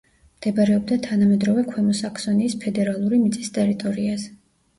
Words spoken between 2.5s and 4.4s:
ფედერალური მიწის ტერიტორიაზე.